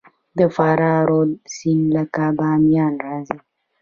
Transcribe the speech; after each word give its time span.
د 0.37 0.39
فراه 0.55 0.99
رود 1.09 1.31
سیند 1.55 1.85
له 1.95 2.03
بامیان 2.37 2.93
راځي 3.05 3.37